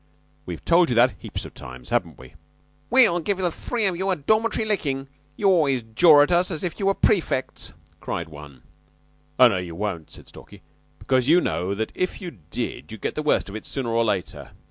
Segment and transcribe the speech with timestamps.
[0.47, 2.33] We've told you that heaps of times, haven't we?"
[2.89, 5.07] "We'll give the three of you a dormitory lickin'.
[5.37, 8.63] You always jaw at us as if you were prefects," cried one.
[9.37, 10.63] "Oh, no, you won't," said Stalky,
[10.97, 14.03] "because you know that if you did you'd get the worst of it sooner or
[14.03, 14.53] later.